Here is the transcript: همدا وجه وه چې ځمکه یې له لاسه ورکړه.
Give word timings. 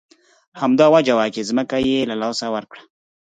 همدا 0.61 0.85
وجه 0.95 1.13
وه 1.17 1.25
چې 1.35 1.41
ځمکه 1.49 1.77
یې 1.87 2.07
له 2.09 2.15
لاسه 2.21 2.45
ورکړه. 2.55 2.81